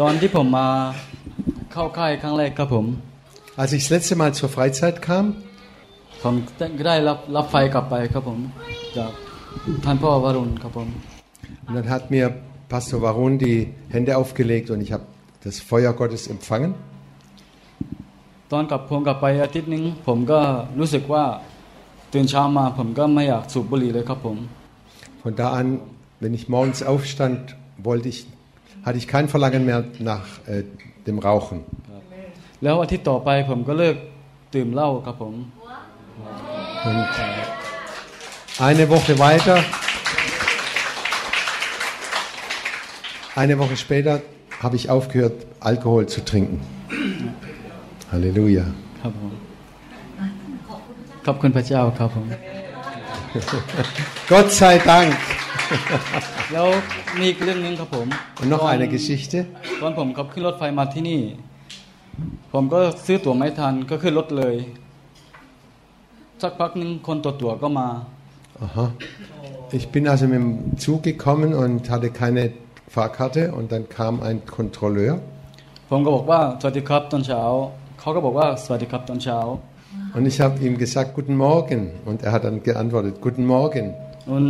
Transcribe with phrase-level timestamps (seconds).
[0.00, 0.68] ตอนที่ผมมา
[1.72, 2.86] เข้าค่ายครั้งแรกครับผม
[3.62, 5.24] Als ich das letzte Mal zur Freizeit kam,
[6.22, 6.34] ผม
[6.86, 8.38] ได้รับรับไฟกลับไปครับผม
[8.96, 9.12] จาก
[9.84, 10.88] ท่านพ่อวรุณครับผม
[11.66, 12.26] und dann hat mir
[12.72, 13.58] Pastor Varun die
[13.94, 15.04] Hände aufgelegt und ich habe
[15.44, 16.72] das Feuer Gottes empfangen.
[18.52, 20.40] ตอนกลับผมกลับไปอาทิตย์หนึงผมก็
[20.80, 21.24] รู้สึกว่า
[22.12, 24.36] ตื่นเช้ามา ผมก็ไม่อยากสูบบุหรี่เลยครับผม
[25.22, 25.68] Von da an,
[26.22, 27.40] wenn ich morgens aufstand,
[27.88, 28.18] wollte ich,
[28.86, 30.64] hatte ich kein Verlangen mehr nach äh,
[31.06, 31.58] dem Rauchen.
[32.62, 33.96] แล้วอาทิตย์ต่อไปผมก็เลิก
[34.54, 35.34] ดื่มเหล้าครับผม
[36.88, 37.08] Und
[38.68, 39.56] eine Woche weiter,
[43.42, 44.14] eine Woche später
[44.62, 46.58] habe ich aufgehört, Alkohol zu trinken.
[48.12, 48.64] Halleluja.
[49.00, 49.32] ครับผม
[51.26, 52.26] ขอบคุณพระเจ้าครับผม
[54.30, 55.12] Gott sei Dank.
[56.52, 56.66] แล้ว
[57.18, 58.06] มีอีกเรื่องหนึงครับผม
[58.40, 59.38] Und noch ตอน eine Geschichte.
[59.80, 61.20] ตอนผมขับขึ้นรถไฟมาที่นี่
[62.52, 64.54] ผมก็ซื้อตั๋วไม่ทันก็ขึ้นรถเลย
[66.42, 67.88] สักพักหนึงคนตัวตั๋วก็มา
[68.66, 68.84] Aha.
[69.78, 70.50] Ich bin also mit dem
[70.84, 72.42] Zug gekommen und hatte keine
[72.94, 75.14] Fahrkarte und dann kam ein Kontrolleur
[75.90, 77.42] ผมก็บอกว่าสวัสดีครับตอนเช้า
[78.00, 79.38] เขาก็บอกว่าสวัสดีครับตอนเช้า
[80.16, 83.84] und ich habe ihm gesagt Guten Morgen und er hat dann geantwortet Guten Morgen
[84.34, 84.48] und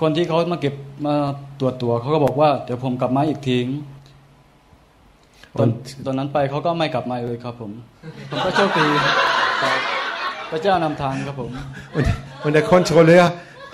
[0.00, 0.74] คนที่เขามาเก็บ
[1.06, 1.14] มา
[1.60, 3.58] ตรวจตั๋วเขาก็บอกว่าเดี๋ยวผมกลับมาอีกที
[5.58, 7.72] ตอน und ตอนนั้นไปเขาก็ไม่กลับมาเลยครับผม
[8.30, 8.86] ผมก็โชคดี
[9.62, 9.78] ครับ
[10.50, 11.50] พระเจ้านำทางครับผม
[11.96, 12.06] Und,
[12.44, 13.24] und der Kontrolleur,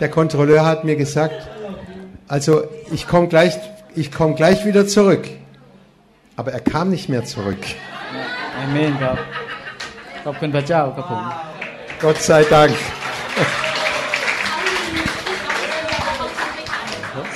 [0.02, 1.36] der Kontrolleur hat mir gesagt,
[2.34, 2.52] also
[2.96, 3.52] ich komme gleich,
[4.02, 5.24] ich komme gleich wieder zurück.
[6.38, 7.62] Aber er kam nicht mehr zurück.
[8.58, 9.16] อาเมนครับ
[10.24, 11.22] ขอบคุณพระเจ้าครับผม
[12.02, 12.76] Gott sei Dank.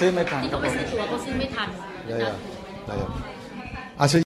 [0.01, 1.69] ซื้อไม่ทันค ที่ รับ เขา ผ ไป ม ซื้อตั๋วเขาซื้อไม่ทัน
[2.11, 2.35] Ja, ja,
[2.89, 3.07] ja, ja.
[4.03, 4.17] Also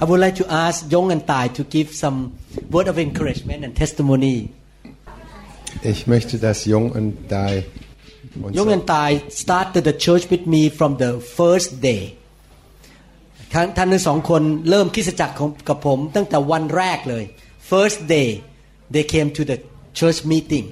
[0.00, 2.38] I would like to ask Yong and Tai to give some
[2.70, 4.52] word of encouragement and testimony.
[5.92, 7.64] ich möchte, dass Jung und Dai
[8.42, 12.02] uns Yong and Tai started the church with me from the first day
[13.52, 17.24] ท่านท่านทั้งสองคนเริ่มคริสตจักรของกับผมตั้งแต่วันแรกเลย
[17.72, 18.28] first day
[18.94, 19.56] they came to the
[19.98, 20.66] church meeting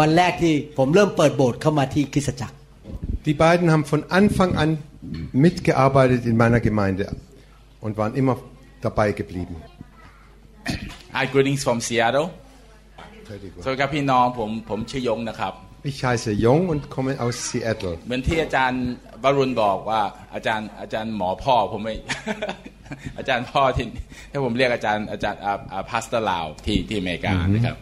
[0.00, 2.54] วันแรกที่ผมเริ่มเปิดโบสถ์เข้ามาที่คริสตจักร
[3.28, 4.70] Die beiden haben von Anfang an
[5.46, 7.04] mitgearbeitet in meiner Gemeinde
[7.84, 8.36] und waren immer
[8.86, 9.54] dabei geblieben.
[11.16, 12.26] Hi greetings from Seattle
[13.27, 13.49] สวัสดี
[13.81, 15.53] ครับพี่น้องผมผมชื่อยงนะครับ
[15.89, 17.95] Ich heiße Jung und komme aus Seattle.
[18.05, 18.83] เหมือนที่อาจารย์
[19.23, 20.01] วรุณบอกว่า
[20.33, 21.95] อาจารย์อาจารย์หมอพ่อผมไม่
[23.17, 23.85] อาจารย์พ่อที่
[24.31, 25.39] ถ้าผมเรียกอาจารย์อาจารย์
[25.89, 27.77] พาสเตอร์ลาวที่ที่อเมริกานะครับ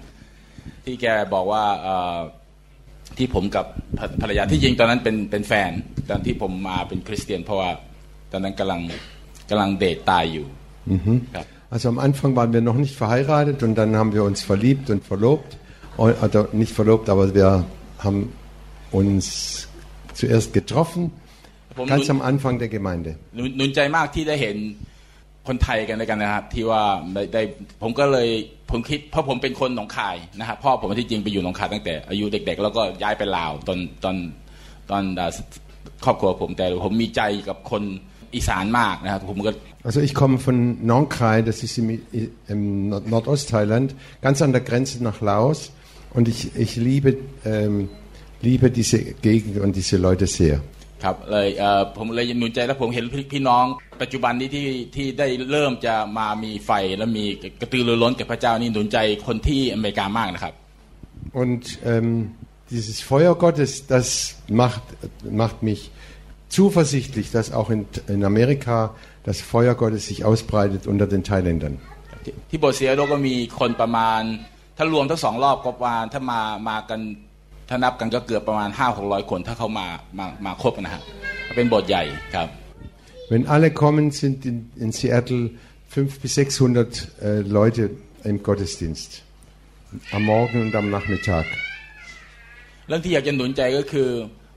[0.85, 2.17] ที่แกบอกว่าเอ่อ
[3.17, 3.65] ที่ผมกับ
[3.97, 5.71] ภรภรรยาที่จริงตอนนั้นเป็นเป็นแฟน
[6.09, 7.69] ตอนที่ผมมาเป็นคริสเตียนเพราะว่า
[8.31, 8.81] ตอนนั้นกำลัง
[9.49, 10.47] กำลังเดทตายอยู่
[11.35, 15.04] ครับ Also am Anfang waren wir noch nicht verheiratet und dann haben wir uns verliebt und
[15.04, 15.56] verlobt.
[15.96, 17.64] Also nicht verlobt, aber wir
[18.04, 18.20] haben
[18.90, 19.68] uns
[20.14, 21.02] zuerst getroffen,
[21.76, 23.10] ผม ganz am Anfang der Gemeinde.
[23.36, 24.56] หนุนหนุนใจมากที่ได้เห็น
[25.48, 26.82] คนไทยกันด้วยกันนะครับ ที่ว่า
[27.14, 27.42] ได้ได้
[27.82, 28.28] ผมก็เลย
[28.70, 34.16] ผมคิด เพราะผมเป็นคนหนองคายนะครับพ่อผมที่จริงไปอยู่หนองคายตั้งแต่อายุเด็ก ๆ แล้วก็ย้ายไปลาวตอนตอน
[34.90, 35.30] ตอนอ่า
[36.04, 37.82] ครอบครัวผมแต่ผมมีใจกับคน
[38.34, 39.50] อีสานมากนะครับผมก็
[39.88, 40.56] Also ich komme von
[40.92, 41.86] Nong Krai, das ist im,
[42.52, 42.60] im
[42.92, 43.88] Nord- Nordostthailand,
[44.26, 45.58] ganz an der Grenze nach Laos.
[46.16, 47.10] Und ich, ich liebe,
[47.44, 47.90] ähm,
[48.40, 50.56] liebe diese Gegend und diese Leute sehr.
[51.04, 53.64] ครับเลยเอ่อผมเลยหนุนใจแล้วผมเห็นพี่พี่น้อง
[54.02, 54.66] ปัจจุบันนี้ที่
[54.96, 57.24] ที่ได้เริ่มจะมามีไฟและมี
[57.60, 60.54] กระตือรือร้นกับพระเจ้านี่หนุนใจคนที่อเมริกามากนะครับ
[61.42, 61.62] Und
[61.92, 62.10] ähm,
[62.74, 64.06] dieses Feuer Gottes, das
[64.62, 64.82] macht,
[65.42, 65.80] macht mich
[66.48, 68.94] zuversichtlich, dass auch in, in Amerika
[69.24, 71.74] das Feuer Gottes sich ausbreitet unter den Thailändern.
[72.24, 74.22] ที่ที่โบสถ์เซียโดก็มีคนประมาณ
[74.76, 77.00] ถ้ารวมทั้งสองรอบก็ประมาณถ้ามามากัน
[77.68, 79.86] ถ้านับกันก็เกือบประมาณห้าหกร้อยคนถ้าเขามา
[80.18, 81.02] มามาครบนะฮะ
[81.56, 82.02] เป็นโบสถ์ใหญ่
[82.34, 82.48] ครับ
[83.30, 85.42] Wenn alle kommen, sind in, in Seattle
[85.88, 87.90] 500 bis 600 äh, Leute
[88.22, 89.22] im Gottesdienst.
[90.12, 91.46] Am Morgen und am Nachmittag.
[92.88, 94.08] เรื่องที่อยากจะหนุนใจก็คือ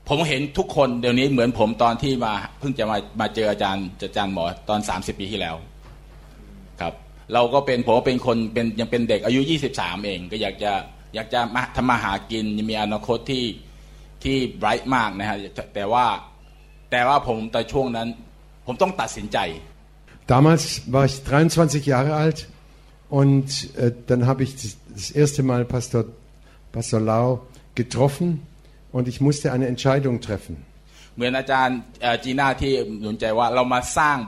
[0.07, 5.55] ผมเห็นทุกคนเดี๋ยวนี้เหมือนผมตอนที่มาเพิ่งจะมามาเจออาจารย์อาจารย์หมอตอน 30 ปีที่แล้ว
[6.81, 6.93] ครับ
[7.33, 9.41] เราก็เป็นผมเป็นคนเป็นยังเป็นเด็กอายุ
[9.73, 10.71] 23 เอง ก็อยากจะ
[11.15, 13.45] อยากจะมาทำมาหากินมีอนาคตที่
[14.23, 15.37] ที่ไบรท์มากนะฮะ
[15.75, 16.05] แต่ว่า
[16.91, 18.07] แต่ว่าผมแต่ช่วงนั้น
[18.65, 19.39] ผมต้องตัดสินใจ
[20.33, 22.39] Damals war ich 23 Jahre alt
[23.09, 24.51] und äh, dann habe ich
[24.95, 26.05] das erste Mal Pastor,
[26.71, 27.25] Pastor Lau
[27.75, 28.29] getroffen
[28.96, 30.54] und ich musste eine Entscheidung treffen.
[31.16, 34.18] เหมือนอาจารย์เอ่อจีน่าที่หนุนใจว่าเรามาสร้าง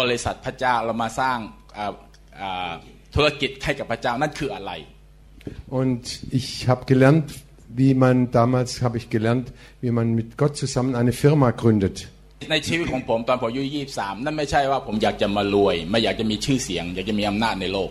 [0.00, 1.38] บริษัทพระเจ้าเรามาสร้าง
[1.74, 1.94] เอ่อ
[2.36, 2.72] เอ่อ
[3.14, 4.72] ธุรกิจให้กับพระเจ้านั่นคืออะไร
[5.80, 6.02] Und
[6.38, 7.26] ich habe gelernt,
[7.80, 9.46] wie man damals habe ich gelernt,
[9.82, 11.96] wie man mit Gott zusammen eine Firma gründet.
[12.50, 17.90] ในชีวิตของผมตอนผมอายุยี่สามนั่นไม่ใช่ว่าผมอยากจะมารวย ไม่อยากจะมีชื่อเสียง อยากจะมีอำนาจในโลก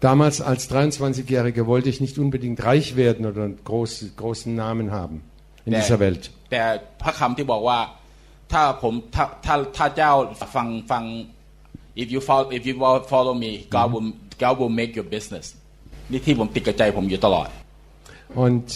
[0.00, 5.22] Damals als 23-Jähriger wollte ich nicht unbedingt reich werden oder einen großen, großen Namen haben
[5.64, 6.22] in Der- dieser Welt.
[6.52, 6.62] แต่
[7.02, 7.78] พระคำที่บอกว่า
[8.52, 10.12] ถ้าผมถ้าถ้าถ้าเจ้า
[10.54, 11.04] ฟังฟัง
[12.02, 12.74] if you follow if you
[13.12, 14.06] follow me God will
[14.44, 15.46] God will make your business
[16.10, 17.48] นี่ที่ผมติดกับใจผมอยู่ตลอด
[18.44, 18.66] Und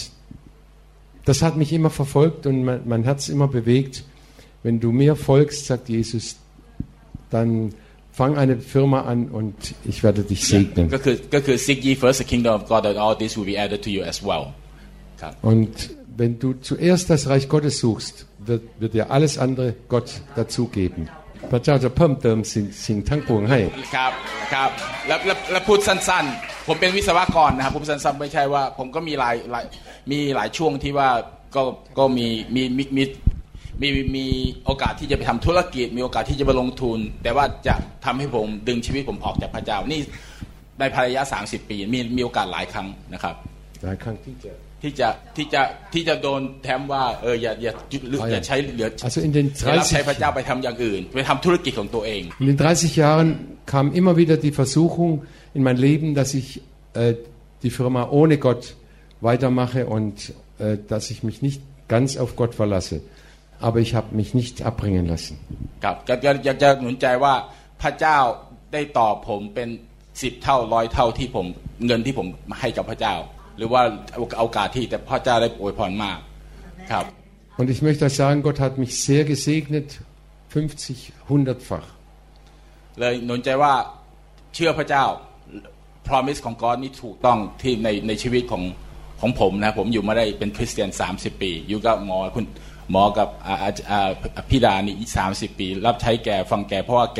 [1.27, 3.95] das hat mich immer verfolgt und mein, mein Herz immer bewegt.
[4.65, 6.25] Wenn du mir folgst, sagt Jesus,
[7.33, 7.49] dann
[8.19, 9.55] fang eine Firma an und
[9.91, 10.85] ich werde dich segnen.
[10.95, 13.89] ก็คือก็คือ seek ye first the kingdom of God and all this will be added to
[13.95, 14.45] you as well
[15.21, 15.73] ครับ Und
[16.19, 18.15] wenn du zuerst das Reich Gottes suchst,
[18.47, 21.03] wird, wird dir alles andere Gott dazugeben.
[21.51, 23.59] พระเจ้าจะเพิ่มเติมสิ่งสิ่งทั้งปวงให้
[23.95, 24.11] ครับ
[24.53, 24.69] ครับ
[25.07, 29.65] แล้วแล้วแล้วพูดสั้นๆ ผมเป็นวิศวกรนะครับผมสั้นๆไม่ใช่ว่า ผมก็มีหลายหลาย
[30.11, 31.09] มีหลายช่วงที่ว่า
[31.55, 31.63] ก็
[31.97, 32.63] ก็มีมี
[32.97, 33.03] มี
[33.82, 34.26] มีมีมี
[34.64, 37.74] โอกาสที่จะไปทำธุรกิจ มีโอกาสที่จะไปลงทุน แต่ว่าจะ
[38.04, 40.00] ทำให้ผมดึงชีวิตผมออกจากพระเจ้านี่
[40.78, 43.34] ในภรรยา30ปีมีมีโอกาสหลายครั้งนะครับ
[43.84, 44.52] หลายครั้งที่จะ
[44.82, 45.62] ที่จะที่จะ
[45.92, 47.72] ที่จะโดนแถมว่าเอออย่าอย่า
[48.32, 53.28] อย่าใช้เหลือ Also in den อย่ารับใช้พระ 30, เจ้าไปทำอย่างอื่นไปทำธุรกิจของตัวเอง in den 30 Jahren
[53.72, 55.10] kam immer wieder die Versuchung
[55.54, 56.62] in mein Leben, dass ich
[56.94, 57.14] äh,
[57.62, 58.62] die Firma ohne Gott
[59.20, 63.02] weitermache und äh, dass ich mich nicht ganz auf Gott verlasse.
[63.66, 65.34] Aber ich habe mich nicht abbringen lassen.
[65.84, 67.34] ครับก็ก็อยากจะหนุนใจว่า
[67.82, 68.18] พระเจ้า
[68.72, 69.68] ได้ตอบผมเป็น
[70.22, 71.46] สิบเท่าร้อยเท่าที่ผม
[71.86, 72.26] เงินที่ผม
[72.60, 73.14] ให้กับพระเจ้า
[73.56, 73.82] หรือว่า
[74.40, 76.18] โอกาสที่แต่พระเจ้าได้อวยพรมาก
[76.92, 77.06] ครับ
[77.58, 79.88] Und ich möchte euch sagen, Gott hat mich sehr gesegnet,
[80.48, 81.88] 50, 100-fach.
[82.98, 83.72] เลยหนุนใจว่า
[84.54, 85.04] เชื่อพระเจ้า
[86.08, 88.62] promise ของ God นี่ถูกต้องที่ในในชีวิตของ
[89.20, 92.44] ของผมนะผมอยู่มาได้เป็นคริสเตียน 30 ปี อยู่กับหมอคุณ
[92.91, 97.19] หมอกับอาอาอาพี่ดานี่สามสิบปี รับใช้แกฟังแกเพราะว่าแก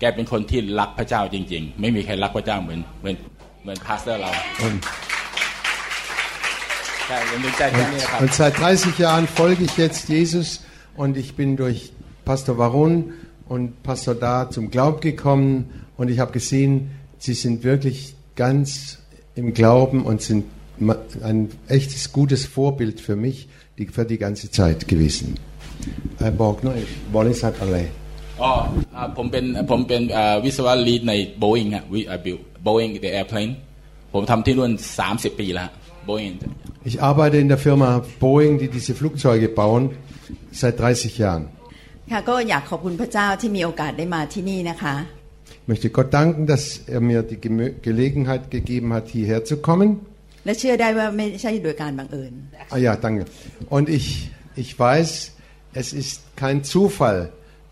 [0.00, 3.16] แกเป็นคนที่รักพระเจ้าจริง ๆ ไม่มีใครรักพระเจ้าเหมือนเหมือน
[3.62, 4.30] เหมือนพาสเตอร์เรา
[4.66, 4.76] Und,
[7.06, 10.48] ใช่ผมหนุนใจแค่นี้ครับ und seit 30 Jahren folge ich jetzt Jesus
[11.02, 11.78] und ich bin durch
[12.28, 12.94] Pastor Varun
[13.52, 15.50] und Pastor Da zum Glauben gekommen
[15.98, 16.72] und ich habe gesehen,
[17.18, 17.98] sie sind wirklich
[18.44, 18.98] ganz
[19.40, 20.44] im Glauben und sind
[20.88, 21.38] ma- ein
[21.76, 25.27] echtes gutes Vorbild für mich die, für die ganze Zeit gewesen.
[26.19, 26.79] Äh, บอกหน่อย
[27.17, 27.77] บริษัทอะไร
[28.41, 28.51] อ๋อ
[29.17, 30.01] ผมเป็นผมเป็น
[30.45, 31.83] วิศวะลีดใน Boeing อะ
[32.67, 33.51] Boeing the airplane
[34.13, 34.71] ผมทำที่นู่น
[35.07, 35.69] 30 ปีแล้ว
[36.89, 37.89] Ich arbeite in der Firma
[38.23, 39.83] Boeing die diese Flugzeuge bauen
[40.61, 41.43] seit 30 Jahren
[42.11, 44.95] ค่ะก็อยากขอบคุณพระเจ้าที่มีโอกาสได้มาที่นี่นะคะ
[45.69, 46.63] möchte Gott danken dass
[46.95, 47.39] er mir die
[47.89, 49.89] Gelegenheit gegeben hat hierher zu kommen
[50.44, 52.32] และเชื่อได้ว่าไม่ใช่โดยการบังเอิญ
[52.74, 53.22] Ah ja, danke.
[53.76, 54.06] Und ich,
[54.62, 55.08] ich weiß,
[55.80, 57.18] es ist kein Zufall,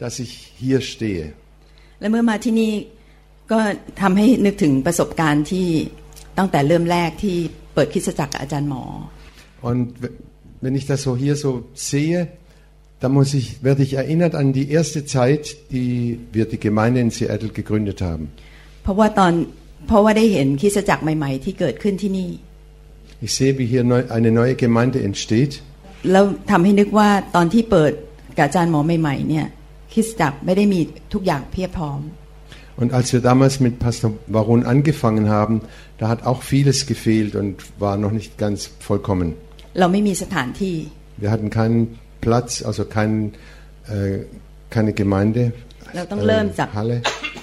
[0.02, 0.32] dass ich
[0.62, 1.25] hier stehe.
[2.00, 2.73] และเมื่อมาที่นี่
[3.52, 3.59] ก็
[4.00, 5.66] ทำให้นึกถึงประสบการณ์ที่
[6.38, 7.37] ตั้งแต่เริ่มแรกที่
[7.75, 8.85] เปิดคริสตจักรกับอาจารย์หมอ
[9.68, 10.14] Und w-
[10.64, 11.50] wenn ich das so hier so
[11.90, 12.21] sehe,
[13.02, 15.42] dann muss ich, werde ich erinnert an die erste Zeit,
[15.75, 15.92] die
[16.37, 18.25] wir die Gemeinde in Seattle gegründet haben.
[18.83, 19.33] เพราะว่าตอน
[19.87, 22.30] เพราะว่าได้เห็นคริสตจักรใหม่ ๆ ที่เกิดขึ้นที่นี่
[23.26, 25.52] Ich sehe, wie hier neu, eine neue Gemeinde entsteht.
[26.12, 27.92] แล้วทำให้นึกว่าตอนที่เปิด
[28.37, 29.47] กับอาจารย์หมอใหม่ๆเนี่ย
[29.92, 30.80] คริสตจักรไม่ได้มี
[31.12, 32.00] ทุกอย่างเพียบพร้อม
[32.80, 35.56] Und als wir damals mit Pastor Baron angefangen haben,
[36.00, 37.52] da hat auch vieles gefehlt und
[37.85, 39.28] war noch nicht ganz vollkommen.
[39.80, 40.76] เราไม่มีสถานที่
[41.23, 41.80] Wir hatten keinen
[42.26, 43.11] Platz, also kein,
[43.95, 44.14] äh,
[44.75, 45.42] keine Gemeinde,
[45.97, 46.97] เราต้องเริ่มจาก Halle.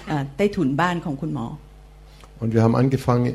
[0.09, 1.47] อ่าใต้ถุนบ้านของคุณหมอ
[2.41, 3.25] Und wir haben angefangen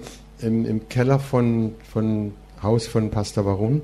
[0.49, 1.47] im, im Keller von,
[1.93, 2.07] von
[2.67, 3.75] Haus von Pastor Baron.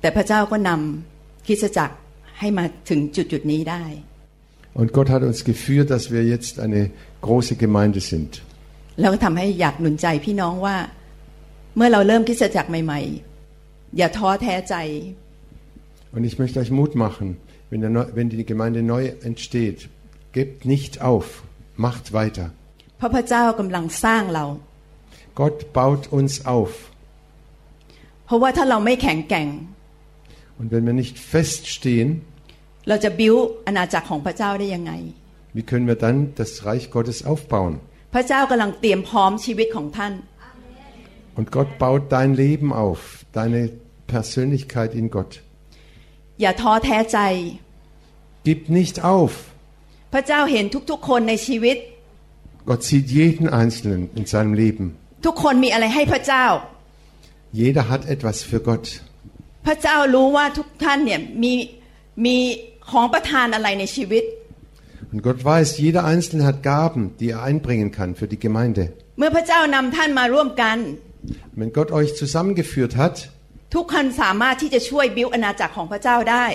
[0.00, 1.94] แต่พระเจ้าก็นำคริสตจักร
[2.38, 3.84] ให้มาถึงจุดจุดๆนี้ได้
[4.80, 6.80] Und Gott hat uns geführt, dass wir jetzt eine
[7.26, 8.30] große Gemeinde sind.
[9.00, 10.76] แล้วก็ทำให้อยากหนุนใจพี่น้องว่า
[11.76, 13.00] เมื่อเราเริ่มคริสตจักรใหม่
[13.48, 14.76] ๆ อย่าท้อแท้ใจ
[16.14, 17.26] Und ich möchte euch Mut machen,
[17.70, 19.78] wenn, der Neu- wenn die Gemeinde neu entsteht,
[20.36, 21.26] gebt nicht auf,
[21.86, 22.46] macht weiter.
[22.98, 24.44] เพราะพระเจ้ากำลังสร้างเรา
[25.40, 26.72] Gott baut uns auf.
[28.26, 29.48] เพราะว่าถ้าเราไม่แข็งแกร่ง
[30.58, 32.08] Und wenn wir nicht feststehen,
[32.88, 33.34] เราจะบิ้ว
[33.66, 34.92] อาณาจักรของพระเจ้าได้ยังไง
[35.56, 37.74] Wie können wir dann das Reich Gottes aufbauen?
[38.14, 40.12] พระเจ้ากำลังเตรียมพร้อมชีวิตของท่าน
[41.38, 43.00] Und Gott baut dein Leben auf,
[43.38, 43.60] deine
[44.14, 45.32] Persönlichkeit in Gott.
[46.40, 47.18] อย่าท้อแท้ใจ
[48.46, 49.32] Gib nicht auf.
[50.12, 51.76] พระเจ้าเห็นทุกๆ คนในชีวิต
[52.68, 54.84] Gott sieht jeden Einzelnen in seinem Leben.
[55.24, 56.44] ทุกคนมีอะไรให้พระเจ้า
[57.60, 58.86] Jeder hat etwas für Gott.
[59.66, 61.52] พระเจ้ารู้ว่าทุกท่านเนี่ยมี
[62.24, 62.36] มี
[62.90, 64.24] ของประทานอะไรในชีวิต
[65.12, 68.82] Und Gott weiß, jeder Einzelne hat Gaben, die er einbringen kann für die Gemeinde.
[69.18, 70.78] เมื่อพระเจ้านำท่านมาร่วมกัน
[71.58, 73.16] Wenn Gott euch zusammengeführt hat,
[73.74, 76.46] ทุกคนสามารถที่จะช่วยบิ้วอาณาจักรของพระเจ้าได้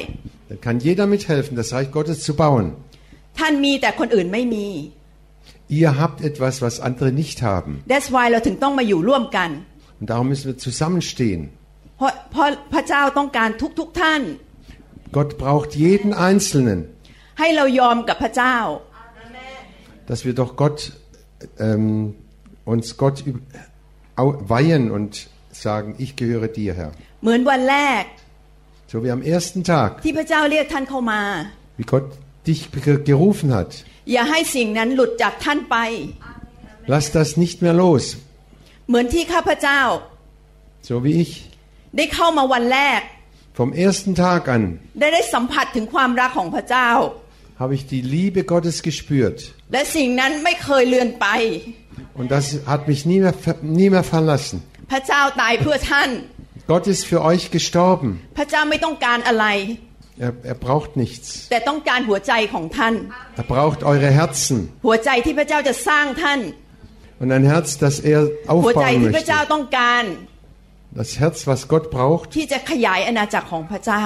[0.49, 2.65] dann kann jeder mithelfen, das Reich Gottes zu bauen.
[3.39, 4.67] ท่านมีแต่คนอื่นไม่มี
[5.79, 7.71] Ihr habt etwas, was andere nicht haben.
[7.93, 9.49] That's why เราถึงต้องมาอยู่ร่วมกัน
[9.99, 11.41] Und darum müssen wir zusammenstehen.
[11.97, 13.49] เพราะเพราะพระเจ้าต้องการ
[13.79, 14.21] ทุกๆทท่าน
[15.17, 16.79] Gott braucht jeden Einzelnen,
[17.39, 18.57] ให้เรายอมกับพระเจ้า
[20.09, 20.79] dass wir doch Gott,
[21.67, 22.15] ähm,
[22.73, 23.41] uns Gott üb-
[24.21, 25.11] au- weihen und
[25.51, 26.91] sagen, ich gehöre dir, Herr.
[27.23, 28.03] เหมือนวันแรก
[28.91, 31.21] So wie am ersten Tag, ที่พระเจ้าเรียกท่านเข้ามา
[31.79, 32.05] wie Gott
[32.49, 33.71] dich ge- gerufen hat.
[34.12, 35.76] อย่าให้สิ่งนั้นหลุดจากท่านไป
[36.92, 38.04] Lass das nicht mehr los,
[38.88, 39.80] เหมือนที่ข้าพเจ้า
[40.88, 41.32] so wie ich.
[41.96, 43.00] ได้เข้ามาวันแรก
[43.58, 44.62] Vom ersten Tag an
[44.98, 46.88] ได้ได้สัมผัสถึงความรักของพระเจ้า
[47.62, 49.38] habe ich die Liebe Gottes gespürt.
[49.72, 51.26] และสิ่งนั้นไม่เคยเลือนไป
[52.18, 54.56] Und das hat mich nie mehr, ver- nie mehr verlassen.
[54.90, 56.10] พระเจ้าตายเพื่อท่าน
[56.72, 58.08] Gott ist für euch gestorben.
[58.38, 59.46] พระเจ้าไม่ต้องการอะไร
[60.27, 61.27] Er, er braucht nichts.
[61.51, 62.95] แต่ต้องการหัวใจของท่าน
[63.41, 64.57] Er braucht eure Herzen.
[64.85, 66.39] หัวใจที่พระเจ้าจะสร้างท่าน
[67.21, 68.19] Und ein Herz, das er
[68.65, 69.51] หัวใจ aufbauen ที่พระเจ้า möchte.
[69.53, 70.03] ต้องการ
[70.99, 74.05] Das Herz, was Gott braucht, ที่จะขยายอาณาจักรของพระเจ้า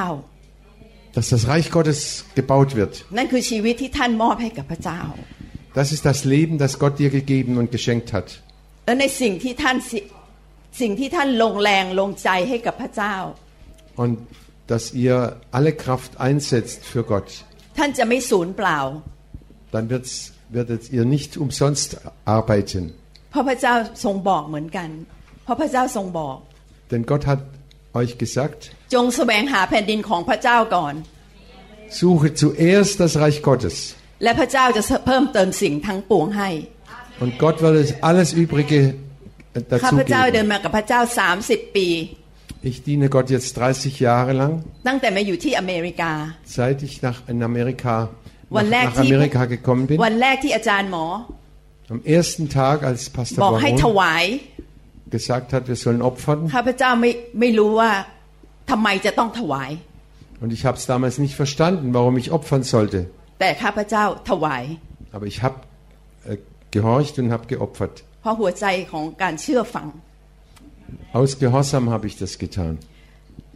[1.16, 2.00] dass das Reich Gottes
[2.40, 2.94] gebaut wird.
[3.18, 5.02] นั่นคือชีวิตที่ท่านมอบให้กับพระเจ้า
[5.80, 8.28] Das ist das Leben, das Gott dir gegeben und geschenkt hat.
[8.86, 10.00] และในสิ่งที่ท่านสิ
[10.82, 13.16] สิ่งที่ท่านลงแรงลงใจให้กับพระเจ้า
[14.04, 14.14] Und
[14.72, 15.16] dass ihr
[15.58, 17.30] alle Kraft einsetzt für Gott.
[17.78, 18.80] ท่านจะไม่สูญเปล่า
[19.74, 20.14] Dann wird's,
[20.58, 21.90] werdet ihr nicht umsonst
[22.38, 22.84] arbeiten.
[23.32, 23.74] เพราะพระเจ้า
[24.06, 24.90] ทรงบอกเหมือนกัน
[25.44, 26.38] เพราะพระเจ้าทรงบอก
[26.92, 27.42] Denn Gott hat
[28.02, 28.60] euch gesagt,
[28.94, 30.94] จงแสวงหาแผ่นดินของพระเจ้าก่อน
[32.00, 33.76] suche zuerst das Reich Gottes.
[34.24, 36.50] และพระเจ้าจะเพิ่มเติมสิ่งทั้งปวงให้
[37.24, 38.80] Und Gott wird es alles Übrige
[39.56, 40.52] äh, ข้า dazu พเจ้าเดิน geben.
[40.52, 41.00] มากับพระเจ้า
[41.40, 41.88] 30 ปี
[42.70, 44.54] Ich diene Gott jetzt 30 Jahre lang,
[44.88, 46.12] ตั้งแต่มาอยู่ที่อเมริกา
[46.58, 47.94] seit ich nach, in Amerika,
[48.58, 49.96] วัน nach, แรก nach ที่ Amerika gekommen bin.
[50.06, 51.06] วันแรกที่อาจารย์หมอ
[51.96, 54.26] Am ersten Tag, als Pastor บอกให้ถ Baron วาย
[55.16, 56.40] gesagt hat, wir sollen opfern.
[56.56, 57.92] ข้าพเจ้าไม่ไม่รู้ว่า
[58.72, 59.72] ทำไมจะต้องถวาย
[60.42, 63.00] Und ich habe es damals nicht verstanden, warum ich opfern sollte.
[63.40, 64.64] แต่ข้าพเจ้าถวาย
[65.16, 65.58] Aber ich habe
[66.30, 66.38] äh,
[66.76, 67.96] gehorcht und habe geopfert.
[68.22, 69.88] เพราะหัวใจของการเชื่อฟัง
[71.20, 72.74] Aus Gehorsam habe ich das getan.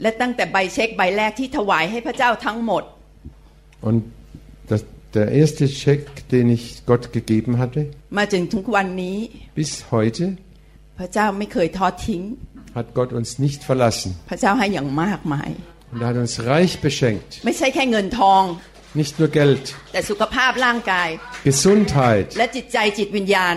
[0.01, 2.83] และตั้งแต่ใบเช็คใบแรกที่ถวายให้พระเจ้าทั้งหมด
[3.87, 3.99] Und
[4.71, 4.81] das,
[5.17, 6.01] der erste Scheck,
[6.33, 7.81] den ich Gott gegeben hatte,
[8.17, 9.17] มาจนถึงวันนี้
[9.59, 10.25] bis heute,
[10.99, 12.21] พระเจ้าไม่เคยทอดทิ้ง
[12.77, 14.09] hat Gott uns nicht verlassen.
[14.29, 15.49] พระเจ้าให้อย่างมากมาย
[15.91, 17.29] Und er hat uns reich beschenkt.
[17.45, 18.43] ไม่ใช่แค่เงินทอง
[19.01, 21.09] Nicht nur Geld, แต่สุขภาพร่างกาย
[21.49, 23.55] Gesundheit, และจิตใจจิตวิญญาณ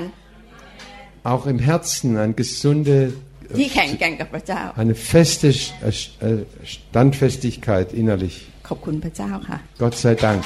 [1.32, 3.12] auch im Herzen, eine gesunde,
[3.59, 5.91] ที่แข็งแกร่งกับพระเจ้า eine feste äh,
[6.27, 6.39] äh,
[6.75, 8.37] Standfestigkeit innerlich.
[8.67, 10.41] ขอบคุณพระเจ้าค่ะ Gott sei Dank.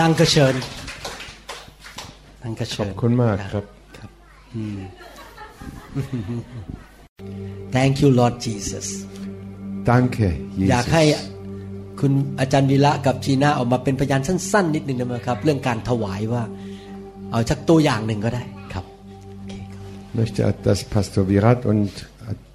[0.00, 0.56] Danke schön.
[2.44, 2.78] Danke schön.
[2.80, 3.64] ขอบคุณมากครับ
[7.74, 8.86] Thank you Lord Jesus
[9.90, 10.28] Danke,
[10.70, 11.34] อยากให้ Jesus.
[12.00, 16.42] คุณอาจารย์วีระกับจีน่าออกมาเป็นพยานสั้นๆ นิดหนึ่งได้ไหมครับ เรื่องการถวายว่า
[17.32, 18.42] เอาชักตัวอย่างหนึ่งก็ได้
[20.13, 21.91] möchte, dass Pastor Virat und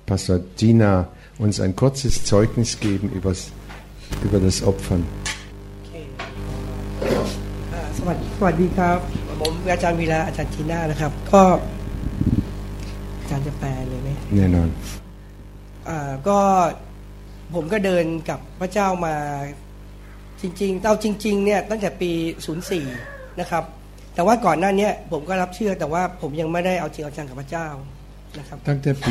[0.07, 3.51] Pastor Gina uns ein kurzes Zeugnis geben übers,
[4.23, 5.05] über das Opfern.
[7.73, 8.99] อ่าสวัสดีสวัสดีครับ
[9.41, 11.43] ผมอาจารย์วีระอาจารย์จีน่านะครับ ก็
[13.21, 14.57] อาจารย์จะแปลเลยไหม Nein,
[15.89, 16.39] อ่าก็
[17.55, 19.15] ผมก็เดินกับพระเจ้ามา
[20.41, 22.11] จริงๆเอาจริง ๆ เนี่ยตั้งแต่ปี
[22.75, 23.65] 04 นะครับ
[24.19, 27.67] แต่ว่าก่อนหน้าเนี้ยผมก็รับเชื่อแต่ว่าผมยังไม่ได้เอาจริงเอาจังกับพระเจ้า
[28.39, 29.09] นะครับ Dank der B.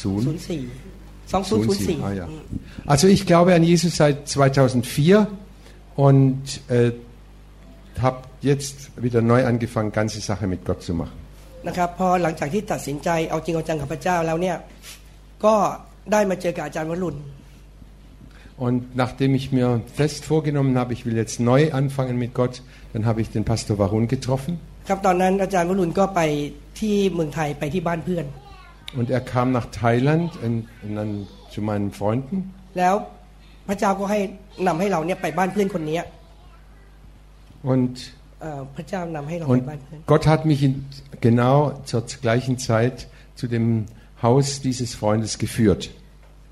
[0.00, 0.22] Sohn.
[0.26, 2.26] 04 2004 Ah, ja.
[2.30, 2.44] อืม
[2.92, 5.26] Also ich glaube an Jesus seit 2004
[6.06, 6.42] und
[6.76, 6.92] äh,
[8.06, 8.18] habe
[8.50, 11.16] jetzt wieder neu angefangen, ganze Sache mit Gott zu machen.
[11.68, 14.56] นะครับพอหลังจากที่ตัดสินใจเอาจริงเอาจังกับพระเจ้าแล้วเนี่ย
[15.44, 15.54] ก็
[16.12, 17.18] ได้มาเจอกับอาจารย์วรุณ
[18.66, 19.68] Und nachdem ich mir
[20.00, 22.62] fest vorgenommen habe, ich will jetzt neu anfangen mit Gott,
[22.92, 24.52] dann habe ich den Pastor Varun getroffen.
[24.88, 26.20] ครับตอนนั้นอาจารย์วรุณก็ไป
[26.80, 28.26] ที่เมืองไทยไปที่บ้านเพื่อน
[28.98, 30.54] Und er kam nach Thailand in,
[30.86, 31.10] in, an,
[31.54, 32.36] zu meinen Freunden.
[32.78, 32.94] แล้ว
[33.68, 34.20] พระเจ้าก็ให้
[34.66, 35.98] นำให้เราเนี่ยไปบ้านเพื่อนคนนี้
[37.72, 37.94] Und,
[38.40, 40.72] เอ่อพระเจ้านำให้เราไป und บ้านเพื่อน Gott hat mich in,
[41.26, 41.56] genau
[41.90, 42.96] zur gleichen Zeit
[43.40, 43.66] zu dem
[44.24, 45.82] Haus dieses Freundes geführt.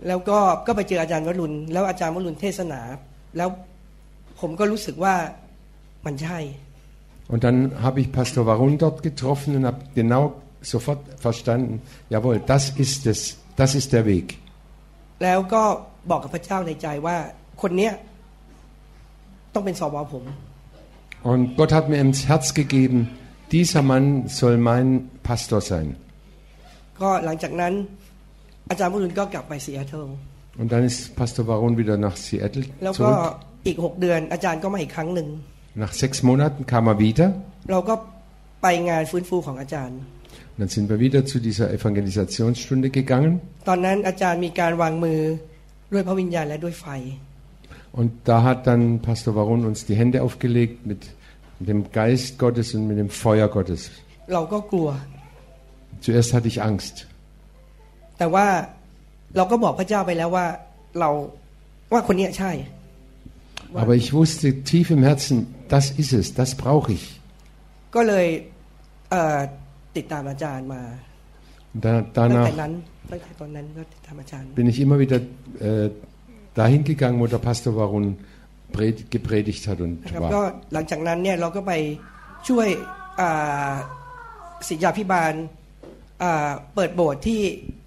[0.08, 2.80] แล้วก็ก็ไปเจออาจารย์วรุณแล้วอาจารย์วรุณเทศนา
[3.36, 3.48] แล้ว
[4.40, 5.14] ผมก็รู้สึกว่า
[6.06, 6.40] มันใช่
[7.32, 10.22] Und dann habe ich Pastor Varun dort getroffen und habe genau
[10.60, 14.26] sofort verstanden, jawohl, das ist es, das ist der Weg.
[15.22, 15.62] แล้วก็
[16.10, 17.16] บอกกับพระเจ้าในใจว่า
[17.62, 17.92] คนเนี้ย
[19.54, 20.24] ต้องเป็นสวผม
[21.30, 22.98] Und Gott hat mir ins Herz gegeben,
[23.56, 24.88] dieser Mann soll mein
[25.28, 25.86] Pastor sein.
[27.00, 27.72] ก็หลังจากนั้น
[28.70, 30.06] อาจารย์วรุณก็กลับไปซีแอตเทิล
[30.60, 33.20] Und dann ist Pastor Varun wieder nach Seattle แล้วก็ zurück.
[33.66, 35.28] อีกหกเดือนอาจารย์ก็มาอีกครั้งหนึ่ง
[35.82, 37.26] Nach sechs Monaten kam er wieder.
[37.70, 37.94] เราก็
[38.62, 39.98] ไปงานฟื้นฟูของอาจารย์
[40.52, 43.32] Und dann sind wir wieder zu dieser Evangelisationsstunde gegangen.
[43.68, 45.20] ตอนนั้นอาจารย์มีการวางมือ
[45.92, 46.86] ด้วยพระวิญญาณและด้วยไฟ
[47.98, 51.00] Und da hat dann Pastor Varun uns die Hände aufgelegt mit
[51.68, 53.80] dem Geist Gottes und mit dem Feuer Gottes.
[54.32, 54.88] เราก็กลัว
[56.04, 56.94] Zuerst hatte ich Angst.
[58.18, 58.46] แต่ว่า
[59.36, 60.46] เราก็บอกพระเจ้าไปแล้วว่า
[61.00, 61.10] เรา
[61.92, 62.50] ว่าคนเนี้ยใช่
[63.82, 65.36] Aber ich wusste tief im Herzen,
[65.74, 67.04] das ist es, das brauche ich.
[67.94, 68.26] ก็เลย
[69.10, 69.40] เอ่อ
[69.96, 70.82] ติดตามอาจารย์มา
[71.74, 72.72] Und da, ตั้งแต่ danach นั้น
[73.10, 75.18] ตั้งแต่ตอนนั้นก็ติดตามอาจารย์ bin ich immer wieder
[75.68, 75.86] äh,
[76.60, 78.06] dahin gegangen, wo der Pastor Varun
[78.76, 80.46] pred- gepredigt hat und นะครับก็ war.
[80.72, 81.72] หลังจากนั้นเนี่ยเราก็ไป
[82.48, 82.68] ช่วย
[83.20, 83.72] อ่า
[84.68, 85.32] ศิษยาพิบาล
[86.22, 87.40] อ่าเปิดโบสถ์ที่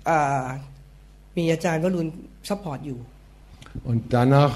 [0.09, 0.45] อ่า
[1.37, 2.07] มีอาจารย์วรุณ
[2.49, 2.99] ซัพพอร์ตอยู่
[3.89, 4.53] Und danach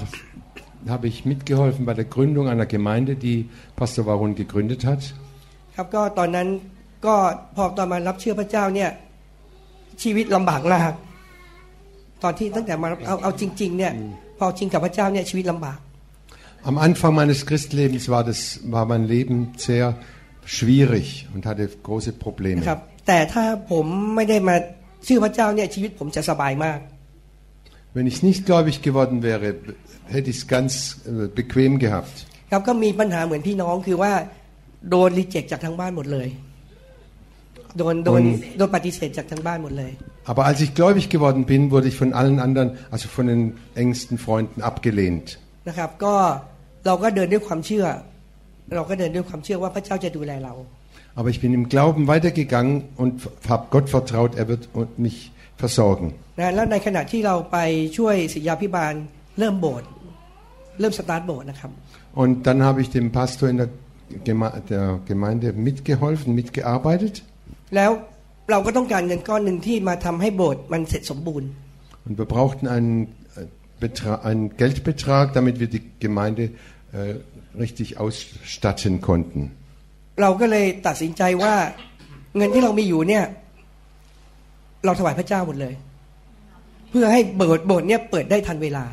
[0.88, 5.02] habe ich mitgeholfen bei der Gründung einer Gemeinde, die Pastor Varun gegründet hat.
[5.76, 6.48] ครับก็ตอนนั้น
[7.06, 7.14] ก็
[7.56, 8.90] พอตอนมารับเชื่อพระเจ้าเนี่ย
[10.02, 10.92] ชีวิตลำบากมาก
[12.22, 13.92] ตอนที่ตั้งแต่มารับเอาเอาจริง ๆ เนี่ย
[14.38, 15.78] พอจริงกับพระเจ้าเนี่ยชีวิตลำบาก
[16.70, 18.40] Am Anfang meines Christlebens war, das,
[18.74, 19.86] war mein Leben sehr
[20.44, 22.60] schwierig und hatte große นะ Probleme.
[22.68, 24.56] ครับ แต่ถ้าผมไม่ได้มา
[25.04, 26.78] เชื่อพระเจ้าเนี่ยชีวิตผมจะสบายมาก
[27.96, 29.54] Wenn ich nicht gläubig geworden wäre,
[30.14, 30.72] hätte ich es ganz
[31.06, 32.16] äh, bequem gehabt.
[32.50, 34.12] ครับก็มีปัญหาเหมือนพี่น้องคือว่า
[34.90, 36.28] โดนรีเจ็คจากทางบ้านหมดเลย
[37.78, 39.92] โดนโดน Und โดนปฏิเสธจากทางบ้านหมดเลย
[40.30, 43.42] Aber als ich gläubig geworden bin, wurde ich von allen anderen, also von den
[43.82, 45.26] engsten Freunden abgelehnt.
[45.68, 46.14] นะครับ ก็
[46.86, 47.86] เราก็เดินด้วยความเชื่อ
[48.74, 50.54] เราก็เดินด้วยความเชื่อว่าพระเจ้าจะดูแลเรา
[51.18, 53.14] Aber ich bin im Glauben weitergegangen und
[53.52, 54.62] habe Gott vertraut, er wird
[55.06, 55.16] mich
[55.62, 56.08] versorgen.
[56.38, 57.58] นะแล้วในขณะที่เราไป
[57.98, 58.94] ช่วยศิษยาพิบาล
[59.38, 59.88] เริ่มโบสถ์
[60.80, 61.70] เริ่มสตาร์ทโบสถ์นะครับ
[62.22, 63.70] Und dann habe ich dem Pastor in der,
[64.26, 67.14] Geme der Gemeinde mitgeholfen, mitgearbeitet.
[67.76, 67.90] แล้ว
[68.50, 71.48] เราก็ต้องการเงินก้อนหนึ่งที่มาทำให้โบสถ์มันเสร็จสมบูรณ์
[72.06, 72.94] Und wir brauchten einen,
[73.36, 73.46] äh,
[73.82, 76.44] Betra einen Geldbetrag, damit wir die Gemeinde
[76.92, 77.14] äh,
[77.62, 79.40] richtig ausstatten konnten.
[80.22, 81.54] เราก็เลยตัดสินใจว่า
[82.36, 83.24] เงินที่เรามีอยู่เนี่ย
[84.85, 85.73] เราถวายพระเจ้าหมดเลย
[86.89, 88.85] เพื่อให้โบสถ์โบสถ์เนี่ยเปิดได้ทันเวลา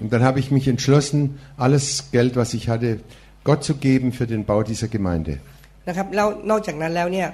[0.00, 2.88] Und dann habe ich mich entschlossen, alles Geld, was ich hatte,
[3.48, 5.34] Gott zu geben für den Bau dieser Gemeinde.
[5.88, 7.28] นะครับแล้วนอกจากนั้นแล้วเนี่ย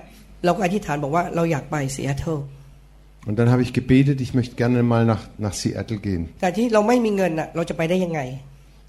[0.44, 2.38] เราก็อธิษฐานบอกว่าเราอยากไปซีแอตเทิล
[3.28, 6.22] Und dann habe ich gebetet, ich möchte gerne mal nach, nach Seattle gehen.
[6.40, 8.20] แต่ที่เราไม่มีเงินอะเราจะไปได้ยังไง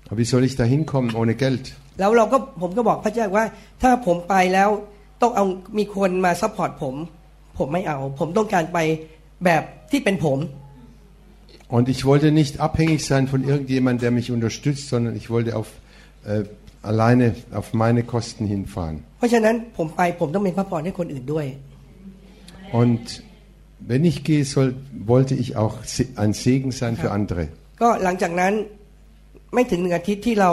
[0.08, 1.66] Aber wie soll ich da hinkommen ohne Geld?
[2.00, 3.46] แล้วเราก็ผมก็บอกพระเจ้าว่า
[3.82, 4.70] ถ้าผมไปแล้ว
[5.22, 5.46] ต้องเอา
[5.78, 6.96] มีคนมาซัพพอร์ตผม
[7.59, 8.79] ผมไม่เอา ผมต้องการไป
[9.45, 10.39] แบบที่เป็นผม
[11.77, 15.69] Und ich wollte nicht abhängig sein von irgendjemandem, der mich unterstützt, sondern ich wollte auf,
[16.25, 16.45] äh,
[16.91, 17.27] alleine
[17.61, 18.97] auf meine Kosten hinfahren.
[19.19, 21.47] เพราะฉะนั้นผมไปผมต้องเป็นพระพรให้คนอื่นด้วย
[22.81, 23.03] Und
[23.91, 24.69] wenn ich gehe, soll,
[25.13, 27.43] wollte ich auch se- ein Segen sein für andere.
[27.83, 28.53] ก็หลังจากนั้น
[29.55, 30.53] ไม่ถึงหนึ่งอาทิตย์ที่เรา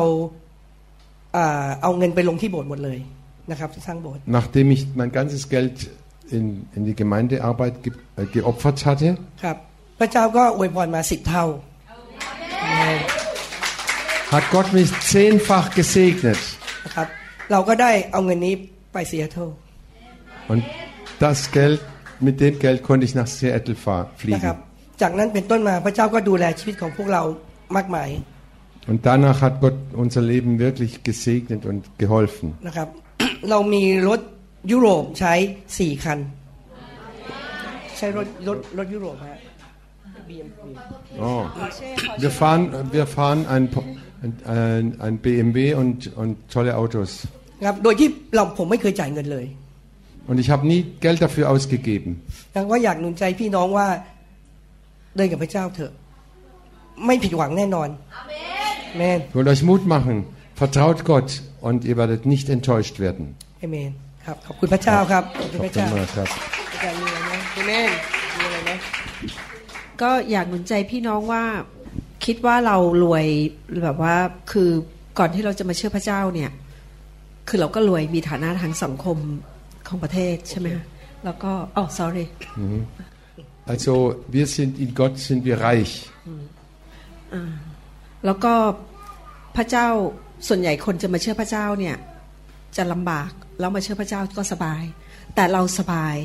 [1.35, 2.97] อ่าเอาเงินไปลงที่โบสถ์หมดเลย
[3.51, 5.75] นะครับสร้างโบสถ์ Nachdem ich mein ganzes Geld
[6.37, 9.09] in, in die Gemeindearbeit ge, äh, geopfert hatte,
[9.43, 9.57] ครับ
[9.99, 11.45] พระเจ้าก็อวยพรมาสิบเท่า
[14.33, 16.41] hat Gott mich zehnfach gesegnet.
[16.85, 17.07] นะครับ
[17.51, 18.53] เราก็ได้เอาเงินนี้
[18.93, 19.49] ไปซีแอตเทิล
[20.51, 20.61] Und
[21.25, 21.79] das Geld,
[22.25, 24.01] mit dem Geld konnte ich nach Seattle fahr,
[24.35, 24.99] นะครับ fliegen.
[25.01, 27.23] จากนั้นเป็นต้นมาพระเจ้าก็ดูแลชีวิตของพวกเรา
[27.75, 28.09] มากมาย
[28.89, 32.47] Und danach hat Gott unser Leben wirklich gesegnet und geholfen.
[32.67, 32.87] นะครับ
[33.49, 34.21] เรามีรถ
[34.71, 35.33] ยุโรปใช้
[35.77, 36.19] สี่คัน
[37.97, 39.37] ใช้รถรถรถยุโรปฮะ
[41.19, 41.45] Oh.
[42.17, 43.69] Wir fahren, wir fahren ein,
[44.45, 47.09] ein, ein BMW und, und tolle Autos.
[47.65, 49.45] ครับโดยที่เราผมไม่เคยจ่ายเงินเลย
[50.29, 52.11] Und ich habe nie Geld dafür ausgegeben.
[52.55, 53.87] ดังว่าอยากหนุนใจพี่น้องว่า
[55.15, 55.91] เดินกับพระเจ้าเถอะ
[57.05, 57.89] ไม่ผิดหวังแน่นอน
[58.97, 60.15] เมน Ich will euch Mut machen.
[60.63, 61.29] Vertraut Gott
[61.67, 63.23] und ihr werdet nicht enttäuscht werden.
[63.59, 63.91] เอเมน
[64.28, 66.30] ครับขอบคุณพระเจ้าครับขอบคุณพระ Habt เจ้า ihr mal das?
[66.72, 67.90] อาจารย์มีอะไรไหมเอเมน
[68.38, 68.70] มีอะไรไหม
[70.02, 71.44] ก็อยากหนุนใจพี่น้องว่า
[72.24, 73.26] คิดว่าเรารวย
[73.84, 74.16] แบบว่า
[74.52, 74.70] คือ
[75.18, 76.50] ก่อนที่เราจะมาเชื่อพระเจ้าเนี่ย
[77.48, 79.18] คือเราก็รวยมีฐานะทางสังคม
[79.88, 80.84] ของประเทศใช่ไหมคะ
[81.24, 82.24] แล้วก็อ๋อ sorry
[83.72, 83.94] Also
[84.34, 85.94] wir sind in Gott sind wir reich.
[88.24, 88.54] แล้วก็
[89.56, 89.88] พระเจ้า
[90.48, 91.96] ส่วนใหญ่คนจะมาเชื่อพระเจ้าเนี่ย
[92.76, 94.82] จะลำบาก แล้วมาเชื่อพระเจ้าก็สบาย
[95.34, 96.16] แต่เราสบาย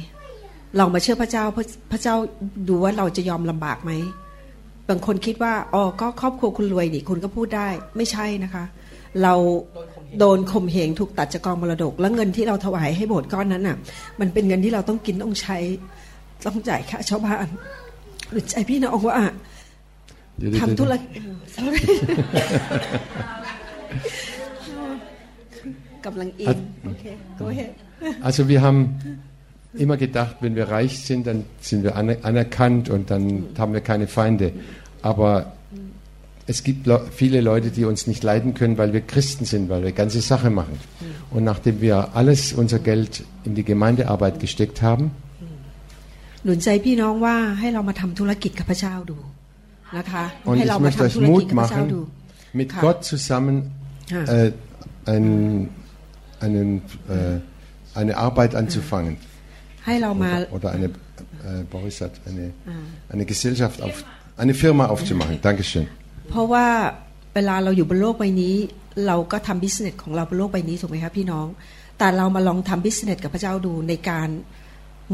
[0.80, 2.16] ลองมาเชื่อพระเจ้าพระพระเจ้า
[2.68, 3.92] ดูว่าเราจะยอมลำบากไหม
[4.90, 7.68] บางคนคิดว่าอ๋อก็ครอบครัวคุณรวยนี่คุณก็พูดได้
[7.98, 8.64] ไม่ใช่นะคะ
[9.24, 9.34] เรา
[10.20, 13.78] โดนข่มเหงถูกตัดจากกองมรดก แล้วเงินที่เราถวายให้โบสถ์ก้อนนั้นน่ะ
[14.20, 15.58] มันเป็นเงินที่เราต้องกินต้องใช้
[16.46, 17.48] ต้องจ่ายค่าชาวบ้าน
[18.32, 19.16] หรือใจพี่น้องว่า
[20.60, 21.22] ทำธุรกิจ
[26.03, 27.05] sorry กำลังอิ นโอเค
[27.41, 27.73] go ahead
[28.29, 28.81] Also wir haben
[29.85, 33.25] immer gedacht, wenn wir reich sind, dann sind wir aner- anerkannt und dann
[33.61, 34.47] haben wir keine Feinde.
[35.11, 35.31] Aber
[36.53, 39.83] es gibt le- viele Leute, die uns nicht leiden können, weil wir Christen sind, weil
[39.87, 40.77] wir ganze Sache machen.
[41.35, 43.13] Und nachdem wir alles unser Geld
[43.49, 45.07] in die Gemeindearbeit gesteckt haben,
[46.45, 49.19] หนุนใจพี่น้องว่าให้เรามาทำธุรกิจกับพระเจ้าดู
[49.99, 52.81] นะคะ und ให้ ich เรามา möchte euch ทำธุรกิจ Mut กับพระเจ้าดู machen, mit Ja.
[52.85, 53.57] Gott zusammen
[54.15, 54.23] Ja.
[54.37, 54.51] äh,
[55.15, 55.27] ein,
[56.46, 56.70] einen,
[57.16, 57.38] äh,
[58.00, 59.16] eine Arbeit anzufangen.
[59.86, 62.46] ให้เรามา Oder, oder eine, äh, Boris hat eine,
[63.14, 63.96] eine Gesellschaft auf,
[64.44, 65.36] eine Firma aufzumachen.
[65.48, 65.86] Dankeschön.
[66.30, 66.68] เพราะว่า
[67.34, 68.56] เวลาเราอยู่บนโลกใบนี้
[69.08, 71.48] เราก็ทำบิสเนสของเราบนโลกใบนี้ถูกไหมครับพี่น้อง
[71.98, 74.30] แต่เรามาลองทำบิสเนสกับพระเจ้าดูในการ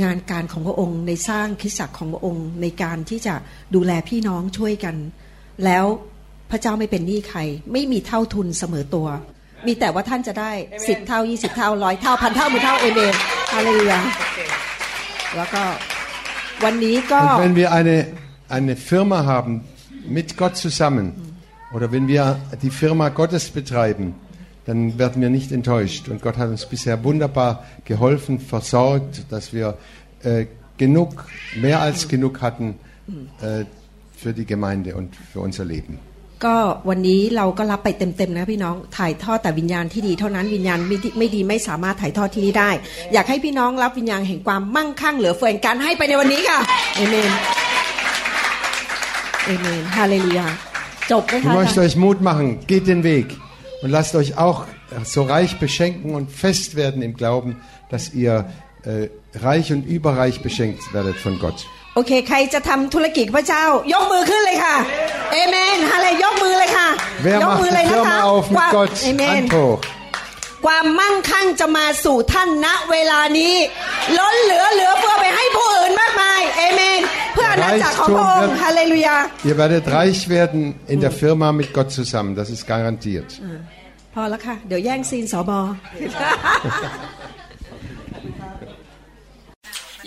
[0.04, 3.36] งานการของพระองค์ ในสร้างคริสตจักรของพระองค์ ในการที่จะ
[3.76, 4.96] ดูแลพี่น้องช่วยกัน
[5.66, 5.86] แล้ว
[6.52, 7.40] พระเจ้าไม่เป็นหนี้ใคร
[7.72, 9.08] ไม่มีเท่าทุนเสมอตัว
[9.67, 10.53] มีแต่ว่าท่านจะได้
[10.89, 13.15] สิบเท่ายี่สิบเท่าร้อยเท่าพันเท่าหมื่นเท่าเอเมน
[13.55, 13.99] ฮาเลลูยา
[15.37, 15.63] แล้วก็
[16.65, 17.97] วันนี้ก็ Und wenn wir eine,
[18.59, 19.55] eine Firma haben
[20.17, 21.07] mit Gott zusammen
[21.75, 22.25] oder wenn wir
[22.63, 24.15] die Firma Gottes betreiben,
[24.67, 26.09] dann werden wir nicht enttäuscht.
[26.09, 29.77] Und Gott hat uns bisher wunderbar geholfen, versorgt, dass wir
[30.23, 30.47] äh,
[30.79, 31.27] genug,
[31.61, 32.79] mehr als genug hatten
[33.43, 33.65] äh,
[34.17, 35.99] für die Gemeinde und für unser Leben.
[36.45, 36.57] ก็
[36.89, 42.71] วันนี้เราก็รับไปเต็มๆนะพี่น้องถ่ายทอดแต่วิญญาณที่ดีเท่านั้นวิญญาณไม่ดีไม่ดีไม่สามารถถ่ายทอดที่นี่ได้
[43.13, 46.61] อยากให้พี่น้องรับวิญญาณแห่งความมั่งคั่งเหลือเฟือการให้ไปในวันนี้ค่ะ
[46.97, 47.31] เอเมน
[49.47, 50.47] เอเมนฮาเลลูยา
[51.11, 53.27] จบไหม Ich คะอา möchte จารย์ euch Mut machen, geht den Weg
[53.83, 54.59] und lasst euch auch
[55.15, 57.51] so reich beschenken und fest werden im Glauben,
[57.93, 58.35] dass ihr
[58.85, 59.09] äh,
[59.49, 61.59] reich und überreich beschenkt werdet von Gott.
[62.00, 64.76] โอเค ใครจะทำธุรกิจกับพระเจ้า ยกมือขึ้นเลยค่ะ
[65.34, 66.88] เอเมนฮาเลยยกมือเลยค่ะ
[67.26, 68.94] Wer ยก macht มือเลย die นะคะ Firma auf ค mit วาม Gott?
[69.04, 69.80] เอเมน Hand hoch.
[70.66, 73.54] ความมั่งคั่งจะมาสู่ท่านณเวลานี้
[74.18, 77.02] ล้นเหลือเหลือเพื่อไปให้ผู้อื่นมากมายเอเมน
[77.34, 79.16] เพื่ออาณาจักรของพระองค์ฮาเลลูยา
[79.50, 80.62] Ihr werdet reich werden
[80.94, 83.30] in der Firma mit Gott zusammen, das ist garantiert.
[84.14, 85.60] พอแล้วค่ะ เดี๋ยวแย่งซีนสอบอ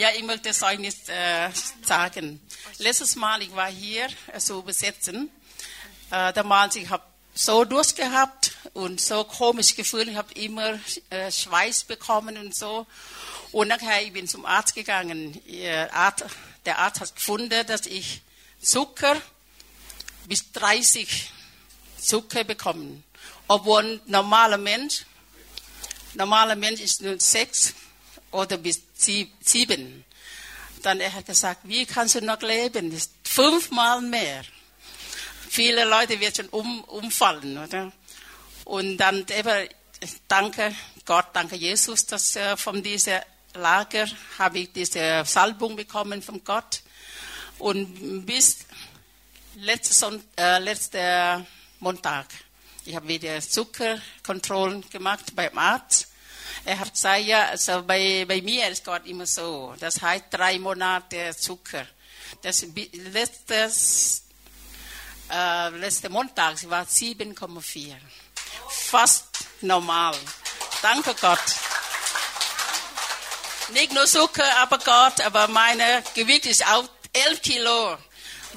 [0.02, 1.48] Ja, ich möchte Zeugnis äh,
[1.86, 2.40] sagen.
[2.78, 5.30] Letztes Mal, ich war hier äh, zu übersetzen.
[6.10, 10.08] Äh, damals, ich habe so Durst gehabt und so komisch gefühlt.
[10.08, 10.76] Ich habe immer
[11.10, 12.84] äh, Schweiß bekommen und so.
[13.52, 15.40] Und nachher, ich bin zum Arzt gegangen.
[15.92, 16.24] Arzt,
[16.66, 18.22] der Arzt hat gefunden, dass ich
[18.60, 19.22] Zucker
[20.26, 21.30] bis 30
[21.96, 23.04] Zucker bekommen.
[23.46, 25.04] Obwohl ein normaler Mensch,
[26.14, 27.74] normaler Mensch ist nur 6
[28.32, 30.04] oder bis sie- sieben.
[30.82, 33.00] Dann er hat gesagt, wie kannst du noch leben?
[33.22, 34.42] Fünfmal mehr.
[35.48, 37.92] Viele Leute werden schon um, umfallen, oder?
[38.64, 39.68] Und dann eben,
[40.26, 43.22] danke Gott, danke Jesus, dass äh, von dieser
[43.54, 44.06] Lager
[44.38, 46.82] habe ich diese Salbung bekommen von Gott.
[47.58, 48.58] Und bis
[49.56, 51.46] letzte, Son äh, letzte
[51.80, 52.26] Montag,
[52.84, 56.08] ich habe wieder Zuckerkontrollen gemacht beim Arzt.
[56.64, 59.74] Er hat gesagt, ja, also bei, bei mir ist Gott immer so.
[59.80, 61.86] Das heißt drei Monate Zucker.
[62.40, 64.22] Das letztes,
[65.30, 67.96] äh, letzte Montag war 7,4.
[68.68, 69.26] Fast
[69.60, 70.16] normal.
[70.80, 71.40] Danke Gott.
[73.70, 77.98] Nicht nur Zucker, aber Gott, aber meine Gewicht ist auch 11 Kilo.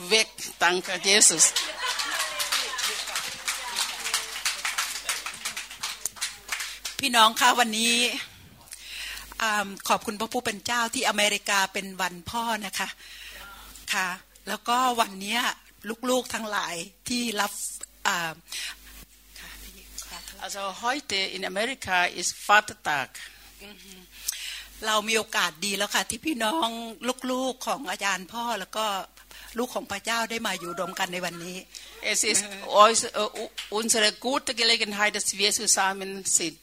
[0.10, 0.28] weg.
[0.60, 1.54] Danke, Jesus.
[7.08, 7.96] พี่น้องคะวันนี้
[9.42, 12.88] อ่าขอบคุณพระผู้เป็นเจ้าที่อเมริกาเป็นวันพ่อนะคะ
[13.94, 14.08] ค่ะ
[14.48, 15.42] แล้วก็วันเนี้ย
[16.10, 16.76] ลูกๆทั้งหลาย
[17.08, 17.52] ที่รับ
[18.08, 18.34] อ่า
[19.40, 19.72] ค่ะพี่
[20.10, 23.10] ขอโทษ Also heute in Amerika ist Vatertag.
[24.86, 26.70] เรามีโอกาสดีแล้วค่ะ ที่พี่น้อง
[27.32, 28.86] ลูกๆของอาจารย์พ่อแล้วก็
[29.58, 31.58] ลูกของพระเจ้าได้มาอยู่รวมกันในวันนี้
[32.14, 32.44] Es ist
[32.84, 33.30] uns- äh,
[33.80, 36.60] unsere gute Gelegenheit, dass wir zusammen sind.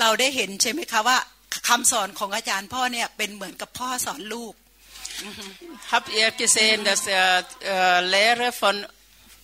[0.00, 1.18] เราได้เห็นใช่ไหมคะว่า
[1.68, 4.54] คำสอนของอาจารย์พ่อเนี่ยเป็นเหมือนกับพ่อสอนลูก
[5.92, 8.84] Habt ihr gesehen, dass der äh, Lehre von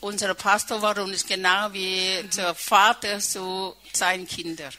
[0.01, 4.73] unserem Pastor war und ist genau wie der Vater zu seinen Kindern.